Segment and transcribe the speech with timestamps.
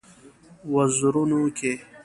[0.73, 1.73] وزرونو کې